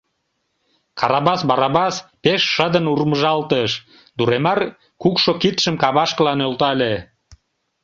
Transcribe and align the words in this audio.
Карабас 0.99 1.41
Барабас 1.49 1.95
пеш 2.23 2.41
шыдын 2.53 2.85
урмыжалтыш, 2.91 3.71
Дуремар 4.17 4.59
кукшо 5.01 5.31
кидшым 5.41 5.75
кавашкыла 5.83 6.33
нӧлтале. 6.37 6.93